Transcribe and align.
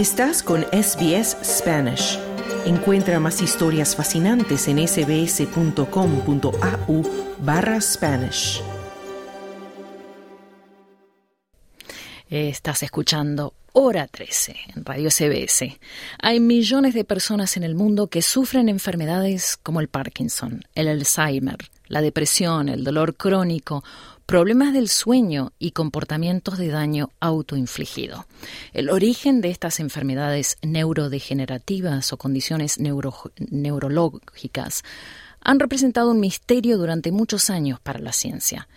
Estás 0.00 0.42
con 0.42 0.62
SBS 0.72 1.36
Spanish. 1.44 2.18
Encuentra 2.64 3.20
más 3.20 3.42
historias 3.42 3.94
fascinantes 3.94 4.66
en 4.66 4.78
sbs.com.au 4.88 5.82
barra 7.40 7.78
Spanish. 7.82 8.62
Estás 12.30 12.82
escuchando 12.82 13.52
Hora 13.74 14.06
13 14.06 14.56
en 14.74 14.86
Radio 14.86 15.10
SBS. 15.10 15.78
Hay 16.18 16.40
millones 16.40 16.94
de 16.94 17.04
personas 17.04 17.58
en 17.58 17.62
el 17.64 17.74
mundo 17.74 18.06
que 18.06 18.22
sufren 18.22 18.70
enfermedades 18.70 19.58
como 19.58 19.80
el 19.80 19.88
Parkinson, 19.88 20.62
el 20.74 20.88
Alzheimer, 20.88 21.58
la 21.90 22.00
depresión, 22.00 22.70
el 22.70 22.84
dolor 22.84 23.16
crónico 23.16 23.84
problemas 24.24 24.72
del 24.72 24.88
sueño 24.88 25.52
y 25.58 25.72
comportamientos 25.72 26.56
de 26.56 26.68
daño 26.68 27.10
autoinfligido. 27.18 28.26
El 28.72 28.88
origen 28.88 29.40
de 29.40 29.50
estas 29.50 29.80
enfermedades 29.80 30.56
neurodegenerativas 30.62 32.12
o 32.12 32.16
condiciones 32.16 32.78
neurológicas 32.78 34.84
han 35.40 35.58
representado 35.58 36.12
un 36.12 36.20
misterio 36.20 36.78
durante 36.78 37.10
muchos 37.10 37.50
años 37.50 37.80
para 37.80 37.98
la 37.98 38.12
ciencia. 38.12 38.68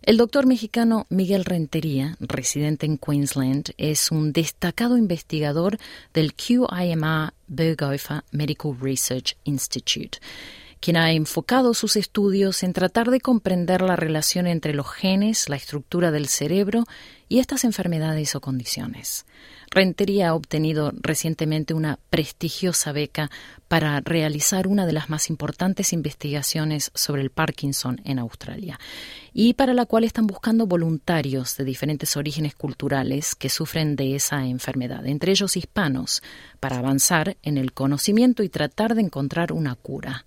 El 0.00 0.16
doctor 0.16 0.46
mexicano 0.46 1.06
Miguel 1.10 1.44
Rentería, 1.44 2.16
residente 2.18 2.86
en 2.86 2.96
Queensland, 2.96 3.72
es 3.76 4.10
un 4.10 4.32
destacado 4.32 4.96
investigador 4.96 5.76
del 6.14 6.32
QIMA 6.32 7.34
Berghofer 7.46 8.24
Medical 8.32 8.74
Research 8.80 9.36
Institute 9.44 10.18
quien 10.80 10.96
ha 10.96 11.12
enfocado 11.12 11.74
sus 11.74 11.96
estudios 11.96 12.62
en 12.62 12.72
tratar 12.72 13.10
de 13.10 13.20
comprender 13.20 13.82
la 13.82 13.96
relación 13.96 14.46
entre 14.46 14.74
los 14.74 14.90
genes, 14.90 15.48
la 15.48 15.56
estructura 15.56 16.10
del 16.10 16.28
cerebro 16.28 16.84
y 17.28 17.38
estas 17.38 17.64
enfermedades 17.64 18.34
o 18.34 18.40
condiciones. 18.40 19.26
Rentería 19.70 20.28
ha 20.28 20.34
obtenido 20.34 20.92
recientemente 21.00 21.74
una 21.74 21.98
prestigiosa 22.10 22.92
beca 22.92 23.30
para 23.66 24.00
realizar 24.00 24.68
una 24.68 24.86
de 24.86 24.92
las 24.92 25.10
más 25.10 25.30
importantes 25.30 25.92
investigaciones 25.92 26.90
sobre 26.94 27.22
el 27.22 27.30
Parkinson 27.30 28.00
en 28.04 28.18
Australia 28.18 28.78
y 29.32 29.54
para 29.54 29.74
la 29.74 29.86
cual 29.86 30.04
están 30.04 30.26
buscando 30.26 30.66
voluntarios 30.66 31.56
de 31.56 31.64
diferentes 31.64 32.16
orígenes 32.16 32.54
culturales 32.54 33.34
que 33.34 33.48
sufren 33.48 33.96
de 33.96 34.14
esa 34.14 34.46
enfermedad, 34.46 35.06
entre 35.06 35.32
ellos 35.32 35.56
hispanos, 35.56 36.22
para 36.60 36.78
avanzar 36.78 37.36
en 37.42 37.58
el 37.58 37.72
conocimiento 37.72 38.42
y 38.42 38.48
tratar 38.48 38.94
de 38.94 39.02
encontrar 39.02 39.52
una 39.52 39.74
cura. 39.74 40.24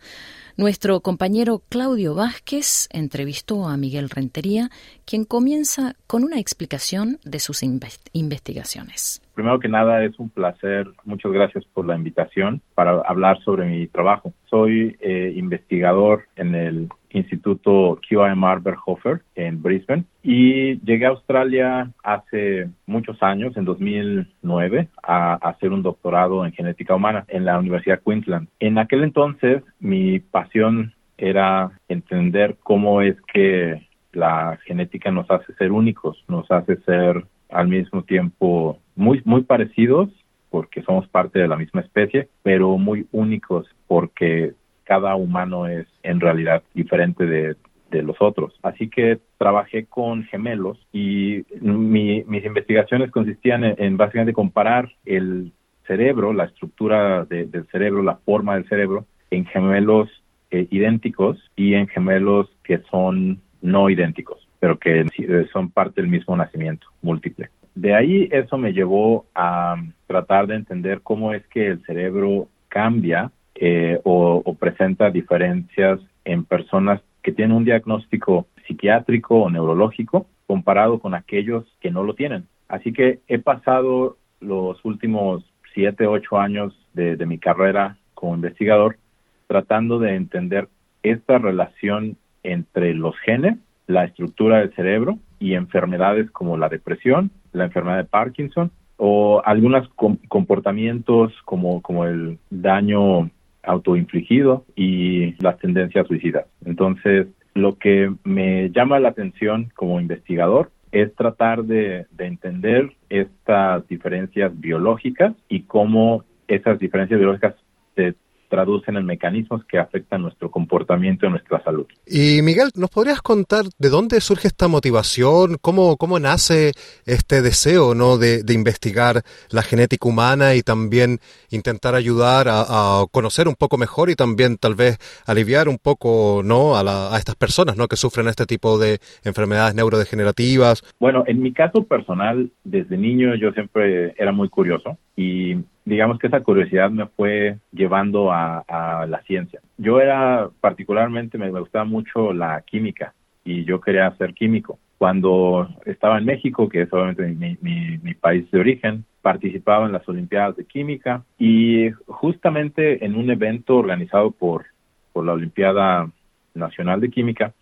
Nuestro 0.58 1.02
compañero 1.02 1.62
Claudio 1.70 2.16
Vázquez 2.16 2.88
entrevistó 2.90 3.68
a 3.68 3.78
Miguel 3.78 4.10
Rentería, 4.10 4.72
quien 5.06 5.24
comienza 5.24 5.96
con 6.08 6.24
una 6.24 6.40
explicación 6.40 7.20
de 7.24 7.40
sus 7.40 7.62
investigaciones. 7.62 9.22
Primero 9.38 9.60
que 9.60 9.70
nada, 9.70 10.04
es 10.04 10.18
un 10.18 10.32
placer. 10.32 10.88
Muchas 11.06 11.32
gracias 11.32 11.64
por 11.66 11.86
la 11.86 11.96
invitación 11.96 12.60
para 12.74 13.02
hablar 13.02 13.40
sobre 13.44 13.68
mi 13.68 13.86
trabajo. 13.86 14.34
Soy 14.50 14.98
eh, 15.00 15.32
investigador 15.36 16.24
en 16.38 16.56
el 16.56 16.90
Instituto 17.12 18.00
QIMR 18.10 18.62
Berghofer 18.62 19.22
en 19.36 19.62
Brisbane 19.62 20.06
y 20.24 20.80
llegué 20.80 21.06
a 21.06 21.10
Australia 21.10 21.92
hace 22.04 22.68
muchos 22.88 23.22
años, 23.22 23.56
en 23.58 23.66
2009, 23.66 24.88
a, 25.04 25.36
hacer 25.36 25.72
un 25.72 25.84
doctorado 25.84 26.44
en 26.44 26.52
genética 26.54 26.96
humana 26.96 27.24
en 27.28 27.46
la 27.46 27.60
Universidad 27.60 28.02
Queensland. 28.04 28.48
En 28.60 28.80
aquel 28.80 29.04
entonces 29.04 29.62
mi 29.80 30.18
pasión 30.18 30.96
era 31.16 31.80
entender 31.90 32.58
cómo 32.64 33.04
es 33.04 33.16
que 33.32 33.88
la 34.14 34.58
genética 34.66 35.12
nos 35.12 35.30
hace 35.30 35.54
ser 35.54 35.72
únicos, 35.72 36.26
nos 36.28 36.50
hace 36.50 36.78
ser 36.78 37.24
al 37.52 37.68
mismo 37.68 38.02
tiempo 38.02 38.80
muy, 38.98 39.22
muy 39.26 39.44
parecidos 39.44 40.10
porque 40.50 40.82
somos 40.84 41.08
parte 41.08 41.40
de 41.40 41.48
la 41.48 41.58
misma 41.58 41.82
especie, 41.82 42.30
pero 42.44 42.78
muy 42.78 43.08
únicos 43.12 43.68
porque 43.88 44.54
cada 44.84 45.16
humano 45.16 45.68
es 45.68 45.86
en 46.04 46.20
realidad 46.20 46.64
diferente 46.74 47.26
de, 47.26 47.56
los 47.90 48.18
otros. 48.20 48.54
Así 48.64 48.90
que 48.90 49.18
trabajé 49.38 49.86
con 49.86 50.24
gemelos 50.26 50.78
y 50.92 51.46
mis 51.62 52.46
investigaciones 52.46 53.12
consistían 53.12 53.64
en, 53.64 53.98
básicamente 53.98 54.34
comparar 54.34 54.92
el 55.06 55.54
cerebro, 55.88 56.34
la 56.34 56.44
estructura 56.44 57.24
del 57.26 57.66
cerebro, 57.72 58.04
la 58.04 58.18
forma 58.18 58.56
del 58.56 58.68
cerebro, 58.68 59.06
en 59.32 59.46
gemelos 59.46 60.10
eh, 60.52 60.68
idénticos 60.70 61.38
y 61.56 61.74
en 61.74 61.88
gemelos 61.88 62.50
que 62.64 62.80
son 62.92 63.42
no 63.62 63.90
idénticos, 63.90 64.48
pero 64.60 64.78
que 64.78 65.06
son 65.52 65.72
parte 65.72 66.02
del 66.02 66.12
mismo 66.12 66.36
nacimiento 66.36 66.88
múltiple. 67.02 67.50
De 67.78 67.94
ahí 67.94 68.28
eso 68.32 68.58
me 68.58 68.74
llevó 68.74 69.28
a 69.36 69.76
tratar 70.08 70.48
de 70.48 70.56
entender 70.56 71.02
cómo 71.04 71.32
es 71.32 71.46
que 71.46 71.68
el 71.68 71.86
cerebro 71.86 72.48
cambia 72.70 73.30
eh, 73.54 74.02
o, 74.04 74.42
presenta 74.56 75.12
diferencias 75.12 76.00
en 76.26 76.44
personas 76.44 77.02
que 77.22 77.32
tienen 77.32 77.56
un 77.56 77.66
diagnóstico 77.66 78.48
psiquiátrico 78.66 79.44
o 79.44 79.50
neurológico 79.52 80.26
comparado 80.48 80.98
con 80.98 81.14
aquellos 81.14 81.66
que 81.80 81.92
no 81.92 82.04
lo 82.04 82.16
tienen. 82.16 82.48
Así 82.68 82.92
que 82.94 83.20
he 83.28 83.38
pasado 83.38 84.18
los 84.40 84.84
últimos 84.84 85.46
siete, 85.72 86.08
ocho 86.08 86.40
años 86.40 86.74
de, 86.94 87.16
de 87.16 87.26
mi 87.28 87.38
carrera 87.38 87.98
como 88.16 88.34
investigador 88.34 88.98
tratando 89.46 90.00
de 90.00 90.16
entender 90.16 90.68
esta 91.04 91.38
relación 91.38 92.18
entre 92.42 92.96
los 92.96 93.16
genes, 93.20 93.60
la 93.86 94.06
estructura 94.06 94.62
del 94.62 94.74
cerebro 94.74 95.20
y 95.40 95.54
enfermedades 95.54 96.32
como 96.32 96.58
la 96.58 96.70
depresión, 96.70 97.30
la 97.58 97.66
enfermedad 97.66 97.98
de 97.98 98.04
Parkinson 98.06 98.72
o 98.98 99.42
algunos 99.46 99.88
comportamientos 100.28 101.34
como, 101.46 101.82
como 101.82 102.06
el 102.06 102.40
daño 102.50 103.30
autoinfligido 103.64 104.66
y 104.76 105.36
las 105.44 105.60
tendencias 105.60 106.08
suicidas. 106.08 106.46
Entonces, 106.66 107.28
lo 107.54 107.78
que 107.78 108.12
me 108.24 108.70
llama 108.72 109.00
la 109.00 109.10
atención 109.10 109.72
como 109.76 110.00
investigador 110.00 110.72
es 110.92 111.14
tratar 111.16 111.64
de, 111.64 112.06
de 112.12 112.26
entender 112.26 112.94
estas 113.10 113.88
diferencias 113.88 114.58
biológicas 114.60 115.34
y 115.50 115.64
cómo 115.64 116.24
esas 116.48 116.80
diferencias 116.80 117.20
biológicas 117.20 117.56
se 117.96 118.16
traducen 118.48 118.98
en 118.98 119.06
mecanismos 119.06 119.64
que 119.66 119.78
afectan 119.78 120.22
nuestro 120.22 120.50
comportamiento 120.50 121.26
y 121.26 121.30
nuestra 121.30 121.64
salud. 121.64 121.86
Y 122.06 122.42
Miguel, 122.42 122.70
¿nos 122.76 122.90
podrías 122.90 123.22
contar 123.22 123.66
de 123.78 123.90
dónde 123.90 124.22
surge 124.22 124.48
esta 124.48 124.68
motivación? 124.68 125.58
¿Cómo, 125.62 125.98
cómo 125.98 126.20
nace 126.20 126.72
este 127.06 127.42
deseo 127.42 127.96
¿no? 127.96 128.18
de, 128.18 128.44
investigar 128.48 129.22
la 129.52 129.62
genética 129.62 130.08
humana 130.08 130.56
y 130.56 130.62
también 130.62 131.20
intentar 131.52 131.96
ayudar 131.96 132.48
a, 132.50 133.04
conocer 133.12 133.48
un 133.48 133.56
poco 133.56 133.78
mejor 133.78 134.10
y 134.10 134.16
también 134.16 134.58
tal 134.58 134.76
vez 134.76 134.98
aliviar 135.26 135.68
un 135.68 135.78
poco 135.78 136.42
¿no? 136.44 136.76
a, 136.76 137.14
a 137.14 137.18
estas 137.18 137.36
personas 137.36 137.78
¿no? 137.78 137.88
que 137.88 137.96
sufren 137.96 138.28
este 138.28 138.46
tipo 138.46 138.78
de 138.80 139.00
enfermedades 139.24 139.76
neurodegenerativas? 139.76 140.84
Bueno, 141.00 141.24
en 141.28 141.42
mi 141.42 141.54
caso 141.54 141.84
personal, 141.84 142.52
desde 142.64 142.98
niño 142.98 143.36
yo 143.36 143.52
siempre 143.52 144.16
era 144.18 144.32
muy 144.32 144.50
curioso 144.50 144.98
y 145.16 145.58
digamos 145.88 146.20
que 146.20 146.28
esa 146.28 146.42
curiosidad 146.42 146.92
me 146.92 147.06
fue 147.06 147.60
llevando 147.72 148.30
a, 148.30 149.06
la 149.08 149.22
ciencia. 149.22 149.62
Yo 149.78 150.02
era 150.02 150.50
particularmente, 150.60 151.38
me 151.38 151.50
gustaba 151.50 151.86
mucho 151.86 152.34
la 152.34 152.62
química 152.62 153.14
y 153.46 153.64
yo 153.64 153.80
quería 153.80 154.12
ser 154.18 154.34
químico. 154.34 154.80
Cuando 154.98 155.70
estaba 155.86 156.18
en 156.18 156.26
México, 156.26 156.68
que 156.68 156.82
es 156.82 156.92
obviamente 156.92 157.58
mi, 157.62 158.14
país 158.16 158.52
de 158.52 158.60
origen, 158.60 159.06
participaba 159.22 159.86
en 159.86 159.94
las 159.94 160.08
Olimpiadas 160.10 160.58
de 160.58 160.66
Química 160.66 161.24
y 161.40 161.90
justamente 162.08 163.06
en 163.06 163.16
un 163.16 163.32
evento 163.32 163.78
organizado 163.78 164.32
por, 164.32 164.66
por 165.14 165.24
la 165.24 165.34
Olimpiada 165.34 166.10
Nacional 166.54 167.00
de 167.00 167.10
Química, 167.10 167.54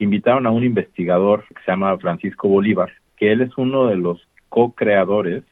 invitaron 0.00 0.46
a 0.46 0.50
un 0.50 0.64
investigador 0.64 1.44
que 1.48 1.62
se 1.64 1.70
llama 1.70 1.96
Francisco 1.96 2.46
Bolívar, 2.48 2.90
que 3.16 3.32
él 3.32 3.40
es 3.40 3.56
uno 3.56 3.86
de 3.86 3.96
los 3.96 4.20
co-creadores 4.50 5.44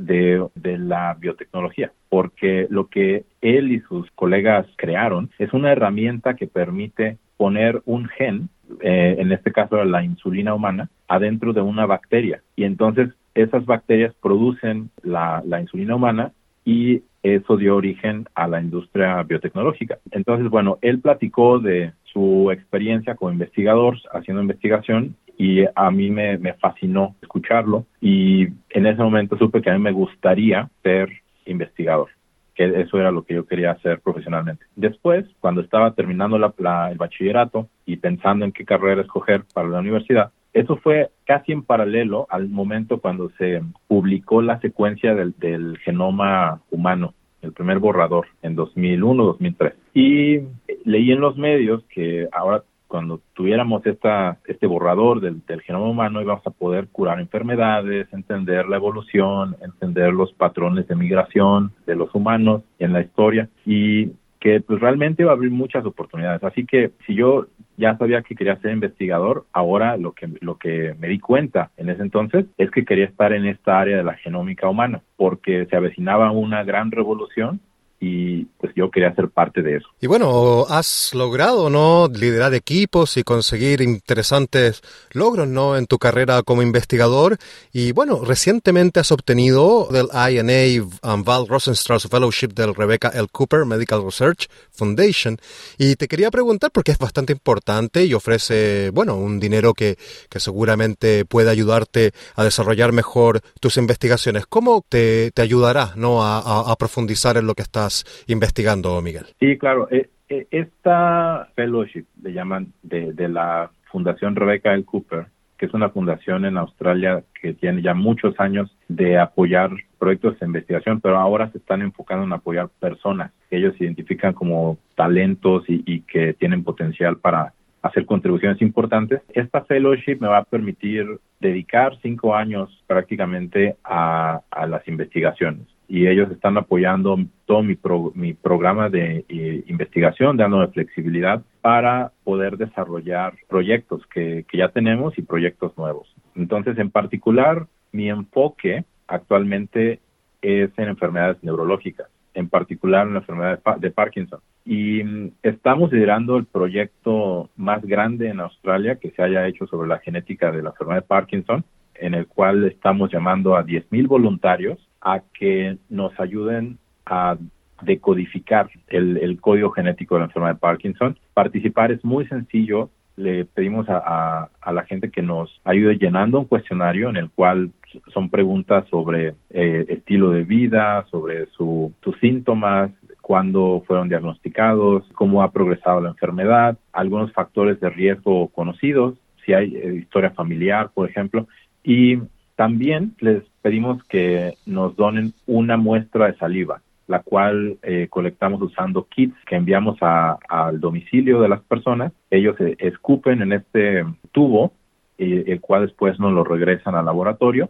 de, 0.00 0.78
la 0.78 1.14
biotecnología, 1.18 1.92
porque 2.08 2.66
lo 2.70 2.88
que 2.88 3.24
él 3.40 3.72
y 3.72 3.80
sus 3.80 4.10
colegas 4.12 4.66
crearon 4.76 5.30
es 5.38 5.52
una 5.52 5.72
herramienta 5.72 6.34
que 6.34 6.46
permite 6.46 7.18
poner 7.36 7.82
un 7.84 8.06
gen, 8.06 8.48
eh, 8.80 9.16
en 9.18 9.32
este 9.32 9.52
caso 9.52 9.84
la 9.84 10.02
insulina 10.04 10.54
humana, 10.54 10.90
adentro 11.08 11.52
de 11.52 11.60
una 11.60 11.86
bacteria. 11.86 12.42
Y 12.56 12.64
entonces 12.64 13.10
esas 13.34 13.64
bacterias 13.64 14.14
producen 14.20 14.90
la, 15.02 15.42
la 15.46 15.60
insulina 15.60 15.96
humana 15.96 16.32
y 16.64 17.02
eso 17.22 17.56
dio 17.56 17.76
origen 17.76 18.26
a 18.34 18.48
la 18.48 18.60
industria 18.60 19.22
biotecnológica. 19.22 19.98
Entonces, 20.10 20.48
bueno, 20.48 20.78
él 20.80 21.00
platicó 21.00 21.58
de 21.58 21.92
su 22.04 22.50
experiencia 22.50 23.14
como 23.14 23.32
investigador 23.32 23.98
haciendo 24.12 24.42
investigación 24.42 25.16
y 25.40 25.64
a 25.74 25.90
mí 25.90 26.10
me, 26.10 26.38
fascinó 26.60 27.16
escucharlo 27.22 27.86
y 27.98 28.42
en 28.68 28.84
ese 28.84 29.02
momento 29.02 29.38
supe 29.38 29.62
que 29.62 29.70
a 29.70 29.72
mí 29.72 29.78
me 29.78 29.90
gustaría 29.90 30.68
ser 30.82 31.08
investigador 31.46 32.08
que 32.54 32.66
eso 32.78 32.98
era 32.98 33.10
lo 33.10 33.22
que 33.22 33.32
yo 33.34 33.46
quería 33.46 33.70
hacer 33.70 34.00
profesionalmente. 34.00 34.66
Después, 34.76 35.24
cuando 35.40 35.62
estaba 35.62 35.94
terminando 35.94 36.36
la, 36.36 36.90
el 36.90 36.98
bachillerato 36.98 37.68
y 37.86 37.96
pensando 37.96 38.44
en 38.44 38.52
qué 38.52 38.66
carrera 38.66 39.00
escoger 39.00 39.44
para 39.54 39.68
la 39.68 39.78
universidad, 39.78 40.30
Eso 40.52 40.76
fue 40.76 41.10
casi 41.24 41.52
en 41.52 41.62
paralelo 41.62 42.26
al 42.28 42.48
momento 42.48 43.00
cuando 43.00 43.30
se 43.38 43.62
publicó 43.86 44.42
la 44.42 44.60
secuencia 44.60 45.14
del, 45.14 45.32
del 45.38 45.78
genoma 45.78 46.60
humano, 46.70 47.14
el 47.40 47.52
primer 47.52 47.78
borrador, 47.78 48.26
en 48.42 48.56
2001-2003. 48.56 49.72
Y 49.94 50.40
leí 50.84 51.12
en 51.12 51.20
los 51.20 51.38
medios 51.38 51.84
que 51.84 52.28
ahora 52.32 52.64
cuando 52.90 53.20
tuviéramos 53.34 53.86
esta, 53.86 54.38
este 54.46 54.66
borrador 54.66 55.20
del, 55.20 55.46
del, 55.46 55.62
genoma 55.62 55.86
humano 55.86 56.20
íbamos 56.20 56.44
a 56.44 56.50
poder 56.50 56.88
curar 56.88 57.20
enfermedades, 57.20 58.12
entender 58.12 58.68
la 58.68 58.76
evolución, 58.76 59.56
entender 59.62 60.12
los 60.12 60.32
patrones 60.32 60.88
de 60.88 60.96
migración 60.96 61.70
de 61.86 61.94
los 61.94 62.12
humanos 62.16 62.62
en 62.80 62.92
la 62.92 63.00
historia 63.00 63.48
y 63.64 64.10
que 64.40 64.60
pues 64.60 64.80
realmente 64.80 65.22
va 65.22 65.32
a 65.32 65.34
abrir 65.34 65.52
muchas 65.52 65.84
oportunidades. 65.84 66.42
Así 66.42 66.66
que 66.66 66.90
si 67.06 67.14
yo 67.14 67.46
ya 67.76 67.96
sabía 67.96 68.22
que 68.22 68.34
quería 68.34 68.56
ser 68.56 68.72
investigador, 68.72 69.46
ahora 69.52 69.96
lo 69.96 70.12
que, 70.12 70.28
lo 70.40 70.56
que 70.56 70.96
me 70.98 71.06
di 71.06 71.20
cuenta 71.20 71.70
en 71.76 71.90
ese 71.90 72.02
entonces 72.02 72.46
es 72.58 72.70
que 72.72 72.84
quería 72.84 73.04
estar 73.04 73.32
en 73.32 73.46
esta 73.46 73.78
área 73.78 73.98
de 73.98 74.04
la 74.04 74.14
genómica 74.14 74.68
humana, 74.68 75.02
porque 75.16 75.66
se 75.66 75.76
avecinaba 75.76 76.32
una 76.32 76.64
gran 76.64 76.90
revolución 76.90 77.60
y 78.00 78.46
pues 78.58 78.72
yo 78.74 78.90
quería 78.90 79.14
ser 79.14 79.28
parte 79.28 79.60
de 79.60 79.76
eso. 79.76 79.86
Y 80.00 80.06
bueno, 80.06 80.64
has 80.68 81.12
logrado, 81.12 81.68
¿no? 81.68 82.08
Liderar 82.08 82.54
equipos 82.54 83.18
y 83.18 83.22
conseguir 83.22 83.82
interesantes 83.82 84.80
logros, 85.12 85.46
¿no? 85.46 85.76
En 85.76 85.86
tu 85.86 85.98
carrera 85.98 86.42
como 86.42 86.62
investigador. 86.62 87.36
Y 87.72 87.92
bueno, 87.92 88.24
recientemente 88.24 89.00
has 89.00 89.12
obtenido 89.12 89.88
del 89.90 90.08
INA 90.14 90.82
um, 91.02 91.22
Val 91.22 91.46
Rosenstrauss 91.46 92.08
Fellowship 92.10 92.48
del 92.48 92.74
Rebecca 92.74 93.10
L. 93.14 93.28
Cooper 93.30 93.66
Medical 93.66 94.02
Research 94.02 94.48
Foundation. 94.70 95.36
Y 95.76 95.96
te 95.96 96.08
quería 96.08 96.30
preguntar, 96.30 96.70
porque 96.72 96.92
es 96.92 96.98
bastante 96.98 97.34
importante 97.34 98.04
y 98.04 98.14
ofrece, 98.14 98.90
bueno, 98.94 99.16
un 99.16 99.38
dinero 99.38 99.74
que, 99.74 99.98
que 100.30 100.40
seguramente 100.40 101.26
puede 101.26 101.50
ayudarte 101.50 102.12
a 102.34 102.44
desarrollar 102.44 102.92
mejor 102.92 103.42
tus 103.60 103.76
investigaciones. 103.76 104.46
¿Cómo 104.46 104.84
te, 104.88 105.32
te 105.32 105.42
ayudará, 105.42 105.92
¿no? 105.96 106.24
A, 106.24 106.38
a, 106.38 106.76
profundizar 106.76 107.36
en 107.36 107.46
lo 107.46 107.54
que 107.54 107.62
estás 107.62 107.89
investigando, 108.26 109.00
Miguel. 109.02 109.26
Sí, 109.38 109.58
claro. 109.58 109.88
Eh, 109.90 110.08
eh, 110.28 110.46
esta 110.50 111.48
fellowship, 111.56 112.06
le 112.22 112.32
llaman, 112.32 112.72
de, 112.82 113.28
la 113.28 113.70
Fundación 113.90 114.36
Rebecca 114.36 114.72
L. 114.72 114.84
Cooper, 114.84 115.26
que 115.58 115.66
es 115.66 115.74
una 115.74 115.90
fundación 115.90 116.44
en 116.44 116.56
Australia 116.56 117.24
que 117.40 117.52
tiene 117.52 117.82
ya 117.82 117.92
muchos 117.94 118.38
años 118.38 118.70
de 118.88 119.18
apoyar 119.18 119.70
proyectos 119.98 120.38
de 120.38 120.46
investigación, 120.46 121.00
pero 121.00 121.18
ahora 121.18 121.50
se 121.50 121.58
están 121.58 121.82
enfocando 121.82 122.24
en 122.24 122.32
apoyar 122.32 122.68
personas 122.78 123.32
que 123.50 123.56
ellos 123.56 123.74
identifican 123.80 124.32
como 124.32 124.78
talentos 124.94 125.64
y, 125.68 125.82
y 125.84 126.02
que 126.02 126.32
tienen 126.34 126.62
potencial 126.62 127.18
para 127.18 127.52
hacer 127.82 128.06
contribuciones 128.06 128.62
importantes. 128.62 129.22
Esta 129.34 129.64
fellowship 129.64 130.18
me 130.20 130.28
va 130.28 130.38
a 130.38 130.44
permitir 130.44 131.18
dedicar 131.40 131.98
cinco 132.00 132.36
años 132.36 132.70
prácticamente 132.86 133.76
a 133.82 134.42
las 134.68 134.86
investigaciones 134.86 135.66
y 135.90 136.06
ellos 136.06 136.30
están 136.30 136.56
apoyando 136.56 137.18
todo 137.46 137.64
mi, 137.64 137.76
mi 138.14 138.32
programa 138.32 138.88
de 138.88 139.24
eh, 139.28 139.64
investigación, 139.66 140.36
dándome 140.36 140.68
flexibilidad 140.68 141.42
para 141.62 142.12
poder 142.22 142.56
desarrollar 142.56 143.34
proyectos 143.48 144.06
que, 144.06 144.46
que 144.48 144.58
ya 144.58 144.68
tenemos 144.68 145.18
y 145.18 145.22
proyectos 145.22 145.76
nuevos. 145.76 146.06
Entonces, 146.36 146.78
en 146.78 146.90
particular, 146.90 147.66
mi 147.90 148.08
enfoque 148.08 148.84
actualmente 149.08 149.98
es 150.40 150.70
en 150.76 150.88
enfermedades 150.90 151.42
neurológicas, 151.42 152.06
en 152.34 152.48
particular 152.48 153.08
en 153.08 153.14
la 153.14 153.18
enfermedad 153.18 153.60
de, 153.80 153.90
Parkinson. 153.90 154.38
Y 154.64 155.02
mm, 155.02 155.32
estamos 155.42 155.92
liderando 155.92 156.36
el 156.36 156.44
proyecto 156.44 157.50
más 157.56 157.84
grande 157.84 158.28
en 158.28 158.38
Australia 158.38 158.94
que 158.94 159.10
se 159.10 159.24
haya 159.24 159.48
hecho 159.48 159.66
sobre 159.66 159.88
la 159.88 159.98
genética 159.98 160.52
de 160.52 160.62
la 160.62 160.70
enfermedad 160.70 161.00
de 161.00 161.08
Parkinson, 161.08 161.64
en 161.96 162.14
el 162.14 162.28
cual 162.28 162.62
estamos 162.66 163.10
llamando 163.10 163.56
a 163.56 163.64
10.000 163.66 164.06
voluntarios 164.06 164.78
a 165.00 165.20
que 165.38 165.78
nos 165.88 166.18
ayuden 166.20 166.78
a 167.06 167.36
decodificar 167.82 168.68
el, 168.88 169.38
código 169.40 169.70
genético 169.70 170.14
de 170.14 170.20
la 170.20 170.26
enfermedad 170.26 170.54
de 170.54 170.60
Parkinson. 170.60 171.18
Participar 171.34 171.92
es 171.92 172.04
muy 172.04 172.26
sencillo. 172.26 172.90
Le 173.16 173.44
pedimos 173.44 173.86
a, 173.88 174.48
la 174.72 174.82
gente 174.84 175.10
que 175.10 175.22
nos 175.22 175.60
ayude 175.64 175.98
llenando 175.98 176.38
un 176.38 176.44
cuestionario 176.46 177.08
en 177.08 177.16
el 177.16 177.30
cual 177.30 177.70
son 178.12 178.30
preguntas 178.30 178.86
sobre 178.88 179.34
eh, 179.50 179.84
estilo 179.88 180.30
de 180.30 180.44
vida, 180.44 181.04
sobre 181.10 181.46
sus 181.46 181.92
síntomas, 182.20 182.90
cuándo 183.20 183.82
fueron 183.86 184.08
diagnosticados, 184.08 185.04
cómo 185.14 185.42
ha 185.42 185.52
progresado 185.52 186.00
la 186.00 186.10
enfermedad, 186.10 186.78
algunos 186.92 187.32
factores 187.32 187.78
de 187.80 187.90
riesgo 187.90 188.48
conocidos, 188.48 189.14
si 189.44 189.52
hay 189.52 189.76
eh, 189.76 189.94
historia 189.96 190.30
familiar, 190.30 190.90
por 190.94 191.08
ejemplo, 191.08 191.46
y 191.82 192.18
también 192.56 193.14
les 193.20 193.42
pedimos 193.62 194.02
que 194.04 194.54
nos 194.66 194.96
donen 194.96 195.32
una 195.46 195.76
muestra 195.76 196.26
de 196.26 196.36
saliva, 196.36 196.80
la 197.06 197.20
cual 197.20 197.78
eh, 197.82 198.06
colectamos 198.08 198.62
usando 198.62 199.06
kits 199.06 199.36
que 199.46 199.56
enviamos 199.56 199.98
al 200.00 200.80
domicilio 200.80 201.40
de 201.40 201.48
las 201.48 201.60
personas. 201.60 202.12
Ellos 202.30 202.56
escupen 202.78 203.42
en 203.42 203.52
este 203.52 204.04
tubo, 204.32 204.72
el 205.18 205.60
cual 205.60 205.82
después 205.82 206.18
nos 206.18 206.32
lo 206.32 206.44
regresan 206.44 206.94
al 206.94 207.04
laboratorio. 207.04 207.68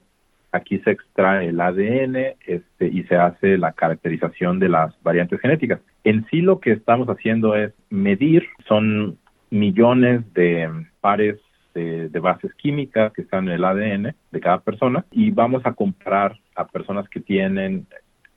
Aquí 0.52 0.78
se 0.80 0.90
extrae 0.90 1.48
el 1.48 1.60
ADN 1.60 2.16
este, 2.46 2.86
y 2.86 3.04
se 3.04 3.16
hace 3.16 3.56
la 3.56 3.72
caracterización 3.72 4.58
de 4.58 4.68
las 4.68 5.00
variantes 5.02 5.40
genéticas. 5.40 5.80
En 6.04 6.26
sí 6.26 6.40
lo 6.40 6.60
que 6.60 6.72
estamos 6.72 7.08
haciendo 7.08 7.54
es 7.54 7.72
medir, 7.88 8.46
son 8.66 9.18
millones 9.50 10.22
de 10.34 10.68
pares 11.00 11.38
de, 11.74 12.08
bases 12.20 12.52
químicas 12.54 13.12
que 13.12 13.22
están 13.22 13.48
en 13.48 13.54
el 13.54 13.64
ADN 13.64 14.14
de 14.30 14.40
cada 14.40 14.60
persona 14.60 15.04
y 15.10 15.30
vamos 15.30 15.62
a 15.64 15.72
comparar 15.72 16.38
a 16.54 16.66
personas 16.66 17.08
que 17.08 17.20
tienen 17.20 17.86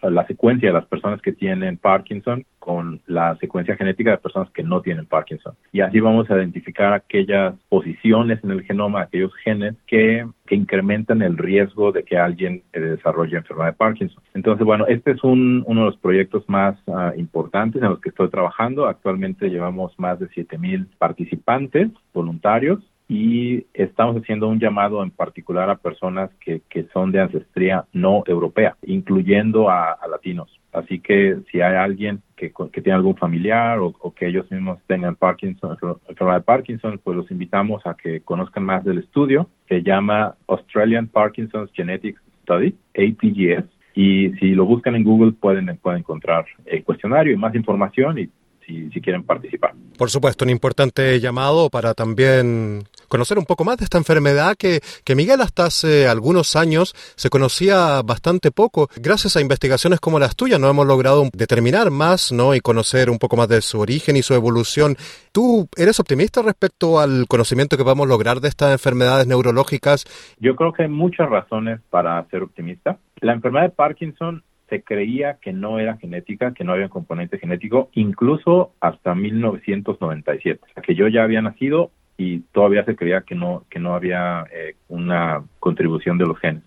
la 0.10 0.26
secuencia 0.28 0.70
de 0.70 0.74
las 0.74 0.86
personas 0.86 1.22
que 1.22 1.32
tienen 1.32 1.78
Parkinson 1.78 2.46
con 2.60 3.02
la 3.08 3.36
secuencia 3.38 3.76
genética 3.76 4.12
de 4.12 4.18
personas 4.18 4.50
que 4.52 4.64
no 4.64 4.82
tienen 4.82 5.06
Parkinson. 5.06 5.54
Y 5.72 5.82
así 5.82 6.00
vamos 6.00 6.30
a 6.30 6.38
identificar 6.38 6.94
aquellas 6.94 7.56
posiciones 7.70 8.42
en 8.44 8.52
el 8.52 8.64
genoma, 8.64 9.02
aquellos 9.02 9.34
genes 9.44 9.76
que, 9.86 10.26
que 10.46 10.56
incrementan 10.56 11.22
el 11.22 11.38
riesgo 11.38 11.92
de 11.92 12.04
que 12.04 12.18
alguien 12.18 12.64
desarrolle 12.72 13.38
enfermedad 13.38 13.72
de 13.72 13.78
Parkinson. 13.78 14.24
Entonces, 14.34 14.66
bueno, 14.66 14.86
este 14.88 15.12
es 15.12 15.24
un, 15.24 15.64
uno 15.68 15.82
de 15.82 15.86
los 15.88 15.98
proyectos 15.98 16.48
más 16.48 16.78
uh, 16.88 17.18
importantes 17.18 17.82
en 17.82 17.90
los 17.90 18.00
que 18.00 18.10
estoy 18.10 18.30
trabajando. 18.30 18.88
Actualmente 18.88 19.50
llevamos 19.50 19.98
más 20.00 20.20
de 20.20 20.30
7.000 20.30 20.88
participantes 20.98 21.90
voluntarios 22.14 22.80
y 23.14 23.68
estamos 23.76 24.20
haciendo 24.20 24.48
un 24.48 24.60
llamado 24.60 25.04
en 25.04 25.12
particular 25.12 25.70
a 25.70 25.76
personas 25.76 26.32
que, 26.44 26.64
que 26.68 26.88
son 26.92 27.12
de 27.12 27.22
ancestría 27.22 27.86
no 27.94 28.24
europea, 28.26 28.76
incluyendo 28.82 29.70
a, 29.70 30.00
latinos. 30.10 30.60
Así 30.72 31.00
que 31.00 31.38
si 31.52 31.62
hay 31.62 31.76
alguien 31.76 32.24
que, 32.36 32.52
que 32.72 32.82
tiene 32.82 32.96
algún 32.96 33.16
familiar 33.16 33.78
o, 33.78 33.94
que 34.16 34.28
ellos 34.28 34.50
mismos 34.50 34.80
tengan 34.88 35.16
Parkinson, 35.16 35.78
enfermedad 36.10 36.38
de 36.38 36.44
Parkinson, 36.44 37.00
pues 37.04 37.16
los 37.16 37.30
invitamos 37.30 37.86
a 37.86 37.94
que 37.94 38.22
conozcan 38.22 38.64
más 38.64 38.84
del 38.84 38.98
estudio. 38.98 39.48
Se 39.70 39.84
llama 39.84 40.36
Australian 40.48 41.06
Parkinson's 41.08 41.70
Genetics 41.72 42.20
Study, 42.42 42.76
APGS. 42.96 43.66
Y 43.94 44.32
si 44.40 44.56
lo 44.56 44.66
buscan 44.66 44.96
en 44.96 45.04
Google 45.04 45.34
pueden, 45.34 45.78
pueden 45.78 46.00
encontrar 46.00 46.46
el 46.66 46.84
cuestionario 46.84 47.32
y 47.32 47.38
más 47.38 47.54
información 47.54 48.18
y 48.18 48.30
si, 48.66 48.90
si 48.90 49.02
quieren 49.02 49.22
participar. 49.22 49.74
Por 50.00 50.10
supuesto, 50.10 50.46
un 50.46 50.50
importante 50.50 51.20
llamado 51.20 51.70
para 51.70 51.94
también 51.94 52.86
conocer 53.14 53.38
un 53.38 53.46
poco 53.46 53.64
más 53.64 53.78
de 53.78 53.84
esta 53.84 54.00
enfermedad 54.00 54.56
que, 54.58 54.80
que 55.06 55.14
Miguel 55.14 55.42
hasta 55.42 55.66
hace 55.66 56.08
algunos 56.08 56.56
años 56.56 56.94
se 57.16 57.30
conocía 57.30 58.02
bastante 58.02 58.50
poco. 58.50 58.88
Gracias 58.96 59.38
a 59.38 59.42
investigaciones 59.42 60.00
como 60.00 60.18
las 60.18 60.36
tuyas 60.36 60.60
no 60.60 60.68
hemos 60.68 60.88
logrado 60.88 61.24
determinar 61.32 61.92
más 61.92 62.32
¿no? 62.32 62.56
y 62.56 62.60
conocer 62.60 63.12
un 63.12 63.20
poco 63.20 63.38
más 63.38 63.48
de 63.50 63.62
su 63.62 63.80
origen 63.80 64.18
y 64.18 64.24
su 64.24 64.34
evolución. 64.34 64.96
¿Tú 65.32 65.68
eres 65.78 66.00
optimista 66.00 66.42
respecto 66.42 67.00
al 67.00 67.28
conocimiento 67.28 67.78
que 67.78 67.84
a 67.84 68.06
lograr 68.08 68.40
de 68.40 68.48
estas 68.48 68.72
enfermedades 68.72 69.28
neurológicas? 69.28 70.06
Yo 70.40 70.56
creo 70.56 70.74
que 70.74 70.82
hay 70.82 70.90
muchas 70.90 71.30
razones 71.30 71.82
para 71.92 72.26
ser 72.32 72.42
optimista. 72.42 72.98
La 73.22 73.34
enfermedad 73.34 73.66
de 73.66 73.76
Parkinson 73.76 74.44
se 74.70 74.82
creía 74.82 75.38
que 75.40 75.54
no 75.54 75.78
era 75.78 75.98
genética, 75.98 76.56
que 76.56 76.64
no 76.64 76.74
había 76.74 76.90
componente 76.90 77.38
genético, 77.38 77.92
incluso 77.94 78.72
hasta 78.80 79.14
1997, 79.14 80.62
que 80.82 80.96
yo 80.96 81.08
ya 81.10 81.24
había 81.24 81.44
nacido 81.44 81.92
y 82.18 82.40
todavía 82.52 82.86
se 82.86 82.96
creía 82.96 83.22
que 83.22 83.36
no 83.36 83.66
que 83.70 83.80
no 83.80 83.96
había 83.96 84.46
eh, 84.52 84.76
una 84.88 85.44
contribución 85.60 86.18
de 86.18 86.26
los 86.26 86.40
genes. 86.40 86.64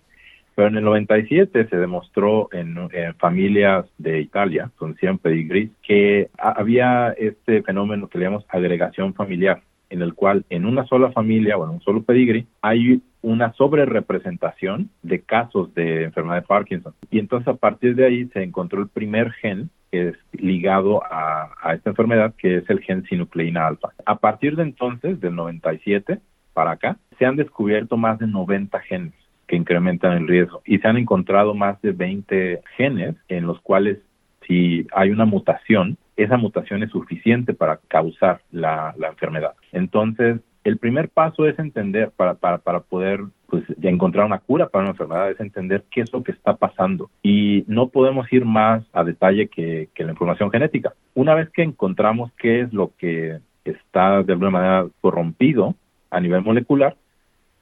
Pero 0.57 0.69
en 0.69 0.76
el 0.79 0.85
97 0.85 1.69
se 1.69 1.76
demostró 1.76 2.49
en, 2.50 2.88
familias 3.19 3.85
de 3.99 4.21
Italia, 4.21 4.71
con 4.76 4.97
100 4.97 5.19
pedigrees, 5.19 5.71
que 5.83 6.31
había 6.38 7.11
este 7.11 7.62
fenómeno 7.62 8.09
que 8.09 8.17
le 8.17 8.25
llamamos 8.25 8.47
agregación 8.49 9.12
familiar, 9.12 9.61
en 9.90 10.02
el 10.02 10.14
cual 10.14 10.45
en 10.50 10.66
una 10.66 10.87
sola 10.87 11.12
familia 11.12 11.57
o 11.57 11.64
en 11.64 11.71
un 11.71 11.81
solo 11.81 12.02
pedigrí 12.02 12.47
hay 12.62 13.02
una 13.23 13.52
sobrerepresentación 13.55 14.90
de 15.02 15.21
casos 15.21 15.75
de 15.75 16.05
enfermedad 16.05 16.43
de 16.43 16.47
Parkinson. 16.47 16.95
Y 17.11 17.19
entonces 17.19 17.49
a 17.49 17.57
partir 17.57 17.95
de 17.97 18.07
ahí 18.07 18.26
se 18.28 18.43
encontró 18.43 18.81
el 18.81 18.88
primer 18.88 19.33
gen 19.33 19.71
que 19.90 20.09
es 20.09 20.16
ligado 20.33 21.02
a, 21.05 21.75
esta 21.75 21.90
enfermedad, 21.90 22.35
que 22.38 22.59
es 22.59 22.71
el 22.71 22.81
gen 22.81 23.05
sinucleína 23.05 23.66
alfa. 23.66 23.90
A 24.05 24.16
partir 24.16 24.57
de 24.57 24.62
entonces, 24.62 25.21
del 25.21 25.35
97, 25.35 26.21
para 26.52 26.73
acá, 26.73 26.99
se 27.19 27.26
han 27.26 27.37
descubierto 27.37 27.97
más 27.97 28.19
de 28.19 28.26
90 28.26 28.78
genes 28.81 29.14
que 29.47 29.57
incrementan 29.57 30.12
el 30.12 30.26
riesgo 30.26 30.62
y 30.64 30.78
se 30.78 30.88
han 30.88 30.97
encontrado 30.97 31.55
más 31.55 31.81
de 31.83 31.93
20 31.93 32.62
genes 32.76 33.14
en 33.28 33.47
los 33.47 33.61
cuales 33.61 33.99
si 34.47 34.87
hay 34.93 35.11
una 35.11 35.25
mutación, 35.25 35.99
esa 36.17 36.37
mutación 36.37 36.83
es 36.83 36.91
suficiente 36.91 37.55
para 37.55 37.79
causar 37.89 38.41
la, 38.51 38.95
enfermedad. 39.09 39.55
Entonces, 39.73 40.41
el 40.65 40.79
primer 40.79 41.09
paso 41.09 41.47
es 41.47 41.59
entender, 41.59 42.11
para, 42.17 42.35
para, 42.35 42.59
para 42.59 42.81
poder 42.81 43.21
pues, 43.49 43.65
encontrar 43.83 44.27
una 44.27 44.39
cura 44.39 44.69
para 44.69 44.85
una 44.85 44.93
enfermedad, 44.93 45.31
es 45.31 45.41
entender 45.41 45.85
qué 45.91 46.01
es 46.01 46.13
lo 46.13 46.23
que 46.25 46.33
está 46.33 46.57
pasando. 46.57 47.11
Y 47.23 47.65
no 47.69 47.89
podemos 47.89 48.33
ir 48.33 48.45
más 48.45 48.85
a 48.93 49.05
detalle 49.05 49.49
que, 49.49 49.89
que 49.95 50.05
la 50.05 50.13
información 50.13 50.51
genética. 50.51 50.95
Una 51.15 51.35
vez 51.35 51.51
que 51.51 51.63
encontramos 51.63 52.33
qué 52.39 52.63
es 52.63 52.73
lo 52.73 52.93
que 52.99 53.39
está 53.65 54.23
de 54.23 54.33
alguna 54.33 54.51
manera 54.51 54.87
corrompido 55.01 55.75
a 56.11 56.21
nivel 56.21 56.43
molecular, 56.43 56.97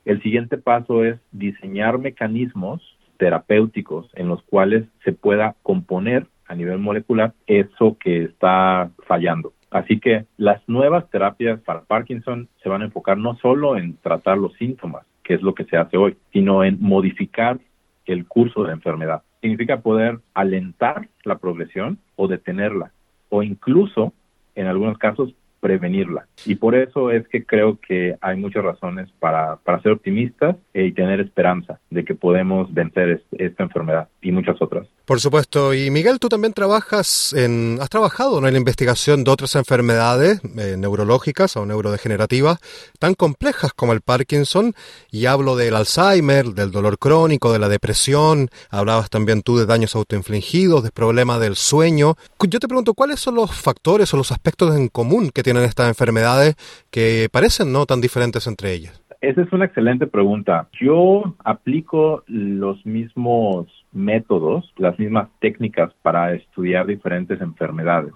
el 0.04 0.22
siguiente 0.22 0.58
paso 0.58 1.04
es 1.04 1.18
diseñar 1.32 1.98
mecanismos 1.98 2.82
terapéuticos 3.16 4.10
en 4.14 4.28
los 4.28 4.42
cuales 4.42 4.84
se 5.04 5.12
pueda 5.12 5.54
componer 5.62 6.26
a 6.46 6.54
nivel 6.54 6.78
molecular 6.78 7.32
eso 7.46 7.96
que 7.98 8.24
está 8.24 8.90
fallando. 9.06 9.52
Así 9.70 9.98
que 9.98 10.26
las 10.36 10.62
nuevas 10.68 11.10
terapias 11.10 11.60
para 11.60 11.82
Parkinson 11.82 12.48
se 12.62 12.68
van 12.68 12.82
a 12.82 12.84
enfocar 12.84 13.18
no 13.18 13.36
solo 13.36 13.76
en 13.76 13.96
tratar 13.96 14.38
los 14.38 14.54
síntomas, 14.54 15.04
que 15.24 15.34
es 15.34 15.42
lo 15.42 15.54
que 15.54 15.64
se 15.64 15.76
hace 15.76 15.96
hoy, 15.96 16.16
sino 16.32 16.62
en 16.62 16.78
modificar 16.80 17.58
el 18.06 18.26
curso 18.26 18.62
de 18.62 18.68
la 18.68 18.74
enfermedad. 18.74 19.22
Significa 19.40 19.80
poder 19.80 20.20
alentar 20.32 21.08
la 21.24 21.38
progresión 21.38 21.98
o 22.16 22.28
detenerla, 22.28 22.92
o 23.30 23.42
incluso, 23.42 24.12
en 24.54 24.66
algunos 24.68 24.96
casos, 24.98 25.34
prevenirla. 25.58 26.26
Y 26.44 26.56
por 26.56 26.74
eso 26.74 27.10
es 27.10 27.26
que 27.26 27.44
creo 27.44 27.78
que 27.80 28.16
hay 28.20 28.36
muchas 28.36 28.62
razones 28.62 29.10
para, 29.18 29.56
para 29.56 29.80
ser 29.80 29.92
optimistas 29.92 30.56
y 30.74 30.92
tener 30.92 31.20
esperanza 31.20 31.80
de 31.88 32.04
que 32.04 32.14
podemos 32.14 32.72
vencer 32.72 33.22
esta 33.32 33.62
enfermedad 33.62 34.08
y 34.24 34.32
muchas 34.32 34.56
otras. 34.60 34.88
Por 35.04 35.20
supuesto. 35.20 35.74
Y 35.74 35.90
Miguel, 35.90 36.18
tú 36.18 36.28
también 36.28 36.54
trabajas 36.54 37.34
en, 37.34 37.78
has 37.80 37.90
trabajado 37.90 38.38
en 38.38 38.52
la 38.52 38.58
investigación 38.58 39.22
de 39.22 39.30
otras 39.30 39.54
enfermedades 39.54 40.40
eh, 40.56 40.76
neurológicas 40.78 41.56
o 41.56 41.66
neurodegenerativas 41.66 42.58
tan 42.98 43.14
complejas 43.14 43.72
como 43.74 43.92
el 43.92 44.00
Parkinson. 44.00 44.74
Y 45.10 45.26
hablo 45.26 45.56
del 45.56 45.76
Alzheimer, 45.76 46.46
del 46.46 46.70
dolor 46.70 46.98
crónico, 46.98 47.52
de 47.52 47.58
la 47.58 47.68
depresión. 47.68 48.48
Hablabas 48.70 49.10
también 49.10 49.42
tú 49.42 49.58
de 49.58 49.66
daños 49.66 49.94
autoinfligidos, 49.94 50.82
de 50.82 50.90
problemas 50.90 51.38
del 51.38 51.56
sueño. 51.56 52.16
Yo 52.40 52.58
te 52.58 52.68
pregunto, 52.68 52.94
¿cuáles 52.94 53.20
son 53.20 53.34
los 53.34 53.54
factores 53.54 54.12
o 54.14 54.16
los 54.16 54.32
aspectos 54.32 54.74
en 54.74 54.88
común 54.88 55.30
que 55.30 55.42
tienen 55.42 55.64
estas 55.64 55.88
enfermedades 55.88 56.56
que 56.90 57.28
parecen 57.30 57.72
no 57.72 57.84
tan 57.84 58.00
diferentes 58.00 58.46
entre 58.46 58.72
ellas? 58.72 59.03
Esa 59.24 59.40
es 59.40 59.52
una 59.54 59.64
excelente 59.64 60.06
pregunta. 60.06 60.68
Yo 60.78 61.34
aplico 61.44 62.24
los 62.26 62.84
mismos 62.84 63.66
métodos, 63.90 64.70
las 64.76 64.98
mismas 64.98 65.28
técnicas 65.40 65.94
para 66.02 66.34
estudiar 66.34 66.86
diferentes 66.86 67.40
enfermedades. 67.40 68.12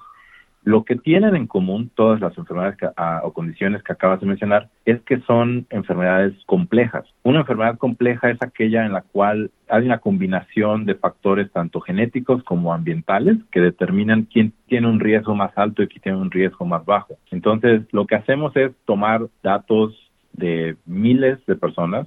Lo 0.65 0.85
que 0.85 0.97
tienen 0.97 1.35
en 1.35 1.47
común 1.47 1.91
todas 1.95 2.21
las 2.21 2.37
enfermedades 2.37 2.77
ah, 2.99 3.23
o 3.25 3.33
condiciones 3.33 3.83
que 3.83 3.93
acabas 3.93 4.21
de 4.21 4.27
mencionar 4.27 4.69
es 4.85 5.01
que 5.03 5.21
son 5.21 5.67
enfermedades 5.71 6.35
complejas. 6.45 7.07
Una 7.23 7.41
enfermedad 7.41 7.79
compleja 7.79 8.29
es 8.29 8.43
aquella 8.43 8.85
en 8.85 8.93
la 8.93 9.01
cual 9.01 9.51
hay 9.71 9.87
una 9.87 10.01
combinación 10.01 10.85
de 10.85 10.95
factores 10.95 11.51
tanto 11.53 11.81
genéticos 11.81 12.43
como 12.43 12.75
ambientales 12.75 13.39
que 13.51 13.61
determinan 13.63 14.25
quién 14.31 14.53
tiene 14.67 14.89
un 14.89 15.01
riesgo 15.01 15.35
más 15.35 15.57
alto 15.57 15.83
y 15.83 15.89
quién 15.89 16.03
tiene 16.03 16.19
un 16.19 16.31
riesgo 16.31 16.67
más 16.67 16.85
bajo. 16.85 17.17
Entonces, 17.31 17.83
lo 17.93 18.07
que 18.07 18.17
hacemos 18.17 18.55
es 18.55 18.73
tomar 18.85 19.27
datos 19.43 20.08
de 20.33 20.77
miles 20.87 21.45
de 21.47 21.57
personas 21.57 22.07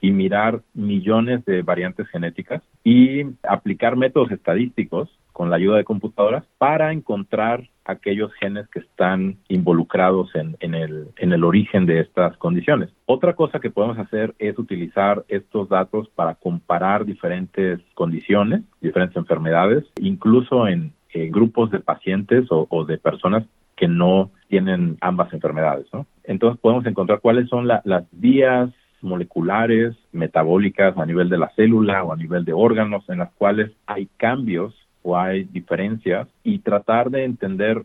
y 0.00 0.12
mirar 0.12 0.62
millones 0.74 1.44
de 1.44 1.62
variantes 1.62 2.08
genéticas 2.08 2.62
y 2.84 3.22
aplicar 3.42 3.96
métodos 3.96 4.30
estadísticos 4.30 5.10
con 5.32 5.50
la 5.50 5.56
ayuda 5.56 5.76
de 5.76 5.84
computadoras 5.84 6.44
para 6.58 6.92
encontrar 6.92 7.68
aquellos 7.84 8.32
genes 8.34 8.68
que 8.68 8.80
están 8.80 9.38
involucrados 9.48 10.30
en, 10.34 10.74
el, 10.74 11.08
en 11.16 11.32
el 11.32 11.44
origen 11.44 11.86
de 11.86 12.00
estas 12.00 12.36
condiciones. 12.36 12.90
Otra 13.06 13.34
cosa 13.34 13.58
que 13.60 13.70
podemos 13.70 13.98
hacer 13.98 14.34
es 14.38 14.58
utilizar 14.58 15.24
estos 15.28 15.68
datos 15.68 16.08
para 16.14 16.34
comparar 16.34 17.04
diferentes 17.04 17.80
condiciones, 17.94 18.62
diferentes 18.80 19.16
enfermedades, 19.16 19.84
incluso 20.00 20.68
en 20.68 20.92
grupos 21.12 21.70
de 21.70 21.80
pacientes 21.80 22.46
o, 22.50 22.84
de 22.84 22.98
personas 22.98 23.44
que 23.76 23.88
no 23.88 24.30
tienen 24.48 24.96
ambas 25.00 25.32
enfermedades. 25.32 25.86
¿no? 25.92 26.06
Entonces 26.24 26.60
podemos 26.60 26.86
encontrar 26.86 27.20
cuáles 27.20 27.48
son 27.48 27.66
las 27.66 28.04
vías 28.12 28.70
moleculares, 29.02 29.96
metabólicas 30.12 30.96
a 30.96 31.06
nivel 31.06 31.28
de 31.28 31.38
la 31.38 31.50
célula 31.56 32.04
o 32.04 32.12
a 32.12 32.16
nivel 32.16 32.44
de 32.44 32.52
órganos 32.52 33.08
en 33.08 33.18
las 33.18 33.32
cuales 33.32 33.70
hay 33.86 34.08
cambios 34.16 34.74
o 35.02 35.16
hay 35.16 35.44
diferencias 35.44 36.28
y 36.44 36.58
tratar 36.58 37.10
de 37.10 37.24
entender 37.24 37.84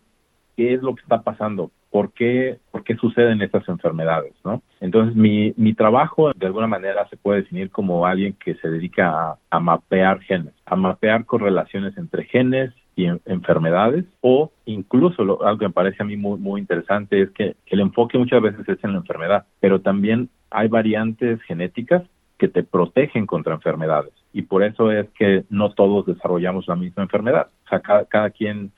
qué 0.58 0.74
es 0.74 0.82
lo 0.82 0.96
que 0.96 1.02
está 1.02 1.22
pasando, 1.22 1.72
por 1.90 2.12
qué, 2.12 2.60
por 2.72 2.84
qué 2.84 2.96
suceden 2.96 3.42
estas 3.42 3.68
enfermedades, 3.70 4.34
¿no? 4.44 4.62
Entonces, 4.82 5.16
mi, 5.16 5.54
mi 5.58 5.74
trabajo 5.74 6.32
de 6.34 6.46
alguna 6.46 6.68
manera 6.68 7.08
se 7.10 7.18
puede 7.18 7.42
definir 7.42 7.70
como 7.72 8.06
alguien 8.06 8.34
que 8.34 8.56
se 8.56 8.70
dedica 8.70 9.38
a 9.50 9.60
mapear 9.60 10.20
genes, 10.22 10.54
a 10.66 10.76
mapear 10.76 11.26
correlaciones 11.26 11.98
entre 11.98 12.26
genes 12.26 12.74
y 12.96 13.08
enfermedades 13.26 14.06
o 14.22 14.52
incluso 14.66 15.22
algo 15.22 15.58
que 15.58 15.68
me 15.68 15.74
parece 15.74 16.02
a 16.02 16.06
mí 16.06 16.16
muy, 16.16 16.40
muy 16.40 16.62
interesante 16.62 17.22
es 17.22 17.30
que 17.32 17.56
el 17.68 17.80
enfoque 17.82 18.18
muchas 18.18 18.42
veces 18.42 18.68
es 18.68 18.84
en 18.84 18.94
la 18.94 19.00
enfermedad, 19.00 19.46
pero 19.60 19.82
también 19.82 20.30
hay 20.50 20.68
variantes 20.68 21.42
genéticas 21.44 22.04
que 22.38 22.48
te 22.48 22.64
protegen 22.64 23.26
contra 23.26 23.54
enfermedades 23.54 24.14
y 24.34 24.44
por 24.44 24.64
eso 24.64 24.92
es 24.92 25.10
que 25.12 25.46
no 25.50 25.72
todos 25.72 26.06
desarrollamos 26.06 26.68
la 26.68 26.76
misma 26.76 27.04
enfermedad. 27.04 27.48
O 27.66 27.70
sea, 27.70 27.80
cada, 27.80 28.06
cada 28.06 28.30
quien 28.30 28.72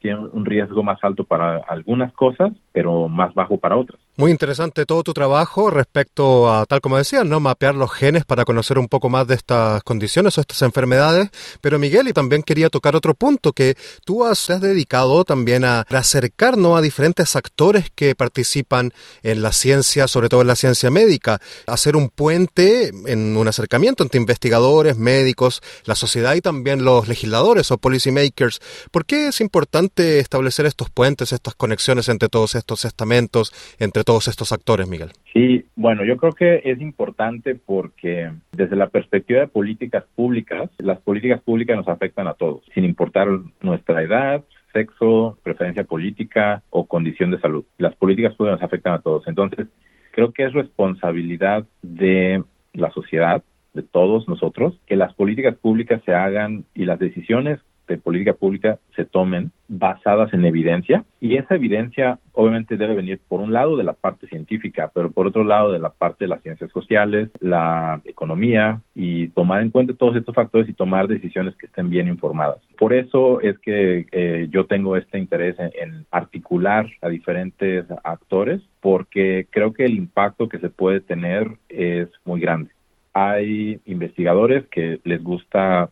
tiene 0.00 0.18
un 0.18 0.44
riesgo 0.46 0.82
más 0.82 0.98
alto 1.02 1.24
para 1.24 1.58
algunas 1.68 2.12
cosas, 2.12 2.52
pero 2.72 3.08
más 3.08 3.34
bajo 3.34 3.58
para 3.58 3.76
otras. 3.76 4.00
Muy 4.20 4.32
interesante 4.32 4.84
todo 4.84 5.02
tu 5.02 5.14
trabajo 5.14 5.70
respecto 5.70 6.52
a, 6.52 6.66
tal 6.66 6.82
como 6.82 6.98
decías, 6.98 7.24
¿no? 7.24 7.40
Mapear 7.40 7.74
los 7.74 7.90
genes 7.90 8.26
para 8.26 8.44
conocer 8.44 8.78
un 8.78 8.86
poco 8.86 9.08
más 9.08 9.26
de 9.26 9.34
estas 9.34 9.82
condiciones 9.82 10.36
o 10.36 10.42
estas 10.42 10.60
enfermedades. 10.60 11.30
Pero 11.62 11.78
Miguel, 11.78 12.06
y 12.06 12.12
también 12.12 12.42
quería 12.42 12.68
tocar 12.68 12.94
otro 12.94 13.14
punto, 13.14 13.54
que 13.54 13.78
tú 14.04 14.26
has, 14.26 14.48
dedicado 14.60 15.24
también 15.24 15.64
a, 15.64 15.86
acercarnos 15.88 16.76
a 16.76 16.82
diferentes 16.82 17.34
actores 17.34 17.86
que 17.94 18.14
participan 18.14 18.92
en 19.22 19.40
la 19.40 19.52
ciencia, 19.52 20.06
sobre 20.06 20.28
todo 20.28 20.42
en 20.42 20.48
la 20.48 20.56
ciencia 20.56 20.90
médica, 20.90 21.40
hacer 21.66 21.96
un 21.96 22.10
puente 22.10 22.90
en 23.06 23.38
un 23.38 23.48
acercamiento 23.48 24.02
entre 24.02 24.20
investigadores, 24.20 24.98
médicos, 24.98 25.62
la 25.86 25.94
sociedad 25.94 26.34
y 26.34 26.42
también 26.42 26.84
los 26.84 27.08
legisladores 27.08 27.70
o 27.70 27.78
policymakers. 27.78 28.60
¿Por 28.90 29.06
qué 29.06 29.28
es 29.28 29.40
importante 29.40 30.18
establecer 30.18 30.66
estos 30.66 30.90
puentes, 30.90 31.32
estas 31.32 31.54
conexiones 31.54 32.10
entre 32.10 32.28
todos 32.28 32.54
estos 32.54 32.84
estamentos, 32.84 33.54
entre 33.78 34.04
todos 34.10 34.26
estos 34.26 34.50
actores, 34.50 34.88
Miguel? 34.88 35.10
Sí, 35.32 35.66
bueno, 35.76 36.04
yo 36.04 36.16
creo 36.16 36.32
que 36.32 36.62
es 36.64 36.80
importante 36.80 37.54
porque 37.54 38.32
desde 38.50 38.74
la 38.74 38.88
perspectiva 38.88 39.38
de 39.38 39.46
políticas 39.46 40.02
públicas, 40.16 40.68
las 40.78 40.98
políticas 40.98 41.40
públicas 41.42 41.76
nos 41.76 41.86
afectan 41.86 42.26
a 42.26 42.34
todos, 42.34 42.64
sin 42.74 42.84
importar 42.84 43.28
nuestra 43.60 44.02
edad, 44.02 44.42
sexo, 44.72 45.38
preferencia 45.44 45.84
política 45.84 46.60
o 46.70 46.86
condición 46.88 47.30
de 47.30 47.38
salud. 47.38 47.64
Las 47.78 47.94
políticas 47.94 48.34
públicas 48.34 48.60
nos 48.60 48.66
afectan 48.66 48.94
a 48.94 48.98
todos. 49.00 49.28
Entonces, 49.28 49.68
creo 50.10 50.32
que 50.32 50.42
es 50.42 50.54
responsabilidad 50.54 51.64
de 51.82 52.42
la 52.72 52.90
sociedad, 52.90 53.44
de 53.74 53.82
todos 53.84 54.26
nosotros, 54.26 54.74
que 54.88 54.96
las 54.96 55.14
políticas 55.14 55.54
públicas 55.54 56.02
se 56.04 56.14
hagan 56.14 56.64
y 56.74 56.84
las 56.84 56.98
decisiones 56.98 57.60
de 57.94 58.00
política 58.00 58.32
pública 58.34 58.78
se 58.96 59.04
tomen 59.04 59.52
basadas 59.68 60.32
en 60.32 60.44
evidencia 60.44 61.04
y 61.20 61.36
esa 61.36 61.54
evidencia 61.54 62.18
obviamente 62.32 62.76
debe 62.76 62.94
venir 62.94 63.20
por 63.28 63.40
un 63.40 63.52
lado 63.52 63.76
de 63.76 63.84
la 63.84 63.92
parte 63.92 64.26
científica, 64.26 64.90
pero 64.94 65.10
por 65.10 65.26
otro 65.26 65.44
lado 65.44 65.72
de 65.72 65.78
la 65.78 65.90
parte 65.90 66.24
de 66.24 66.28
las 66.28 66.42
ciencias 66.42 66.70
sociales, 66.72 67.30
la 67.40 68.00
economía 68.04 68.80
y 68.94 69.28
tomar 69.28 69.62
en 69.62 69.70
cuenta 69.70 69.94
todos 69.94 70.16
estos 70.16 70.34
factores 70.34 70.68
y 70.68 70.72
tomar 70.72 71.06
decisiones 71.06 71.54
que 71.56 71.66
estén 71.66 71.90
bien 71.90 72.08
informadas. 72.08 72.58
Por 72.78 72.92
eso 72.92 73.40
es 73.40 73.58
que 73.58 74.06
eh, 74.10 74.48
yo 74.50 74.66
tengo 74.66 74.96
este 74.96 75.18
interés 75.18 75.56
en 75.58 76.06
articular 76.10 76.86
a 77.02 77.08
diferentes 77.08 77.84
actores 78.02 78.60
porque 78.80 79.46
creo 79.50 79.72
que 79.72 79.84
el 79.84 79.94
impacto 79.94 80.48
que 80.48 80.58
se 80.58 80.70
puede 80.70 81.00
tener 81.00 81.48
es 81.68 82.08
muy 82.24 82.40
grande. 82.40 82.70
Hay 83.12 83.80
investigadores 83.86 84.66
que 84.68 85.00
les 85.04 85.22
gusta 85.22 85.90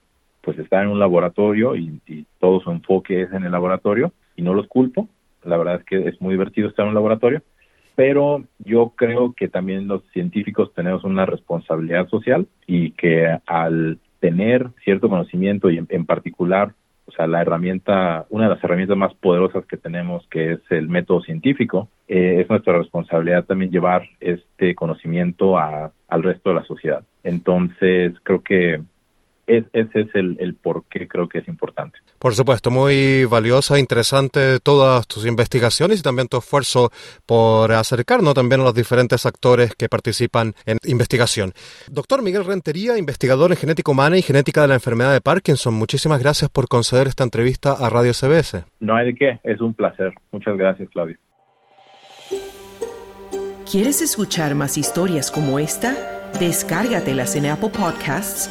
pues 0.49 0.61
está 0.61 0.81
en 0.81 0.89
un 0.89 0.99
laboratorio 0.99 1.77
y, 1.77 2.01
todo 2.41 2.61
su 2.61 2.71
enfoque 2.71 3.21
es 3.21 3.33
en 3.35 3.45
el 3.45 3.53
laboratorio 3.53 4.15
y 4.35 4.41
no 4.41 4.55
los 4.55 4.67
culpo. 4.67 5.07
La 5.45 5.59
verdad 5.59 5.75
es 5.75 5.85
que 5.85 6.09
es 6.09 6.19
muy 6.23 6.33
divertido 6.33 6.71
estar 6.71 6.85
en 6.85 6.89
un 6.89 6.95
laboratorio, 6.95 7.43
pero 7.95 8.45
yo 8.59 8.95
creo 8.97 9.35
que 9.35 9.49
también 9.49 9.89
los 9.89 10.03
científicos 10.15 10.73
tenemos 10.73 11.05
una 11.05 11.27
responsabilidad 11.27 12.09
social 12.09 12.47
y 12.67 12.93
que 12.93 13.37
al 13.45 13.99
tener 14.21 14.69
cierto 14.83 15.11
conocimiento 15.11 15.69
y 15.69 15.85
en, 15.87 16.07
particular 16.07 16.73
O 17.05 17.13
sea, 17.13 17.27
la 17.27 17.43
herramienta, 17.43 18.25
una 18.31 18.45
de 18.45 18.55
las 18.55 18.65
herramientas 18.65 18.97
más 18.97 19.13
poderosas 19.17 19.67
que 19.67 19.77
tenemos, 19.77 20.27
que 20.31 20.53
es 20.53 20.61
el 20.71 20.89
método 20.89 21.21
científico, 21.21 21.91
eh, 22.09 22.41
es 22.41 22.49
nuestra 22.49 22.79
responsabilidad 22.79 23.45
también 23.45 23.71
llevar 23.71 24.09
este 24.19 24.75
conocimiento 24.75 25.59
a, 25.59 25.93
al 26.09 26.23
resto 26.23 26.49
de 26.49 26.55
la 26.55 26.65
sociedad. 26.65 27.05
Entonces, 27.23 28.15
creo 28.23 28.43
que 28.43 28.81
ese 29.49 30.01
es 30.01 30.15
el, 30.15 30.37
el 30.41 30.55
por 30.55 30.85
qué 30.85 31.09
creo 31.09 31.29
que 31.29 31.39
es 31.39 31.49
importante. 31.49 31.99
Por 32.19 32.35
supuesto, 32.35 32.71
muy 32.71 33.25
valiosa, 33.25 33.79
interesante 33.79 34.61
todas 34.61 35.07
tus 35.07 35.27
investigaciones 35.27 36.01
y 36.01 36.03
también 36.03 36.29
tu 36.29 36.37
esfuerzo 36.37 36.91
por 37.27 37.73
acercarnos 37.73 38.35
también 38.35 38.61
a 38.61 38.65
los 38.65 38.75
diferentes 38.75 39.25
actores 39.25 39.75
que 39.75 39.89
participan 39.89 40.55
en 40.67 40.79
investigación. 40.85 41.53
Doctor 41.91 42.23
Miguel 42.23 42.45
Rentería, 42.45 42.99
investigador 42.99 43.51
en 43.51 43.57
genética 43.57 43.91
humana 43.91 44.19
y 44.19 44.23
genética 44.23 44.63
de 44.63 44.69
la 44.69 44.75
enfermedad 44.75 45.13
de 45.13 45.21
Parkinson, 45.21 45.75
muchísimas 45.75 46.21
gracias 46.21 46.51
por 46.51 46.69
conceder 46.69 47.07
esta 47.07 47.25
entrevista 47.25 47.73
a 47.73 47.89
Radio 47.89 48.13
CBS. 48.13 48.65
No 48.81 48.95
hay 48.97 49.07
de 49.07 49.15
qué, 49.15 49.41
es 49.45 49.61
un 49.61 49.75
placer. 49.75 50.13
Muchas 50.33 50.57
gracias, 50.57 50.89
Claudio. 50.91 51.17
¿Quieres 53.71 54.01
escuchar 54.03 54.55
más 54.55 54.79
historias 54.79 55.31
como 55.31 55.59
esta? 55.59 55.95
Descárgatelas 56.41 57.37
en 57.37 57.47
Apple 57.47 57.71
Podcasts 57.71 58.51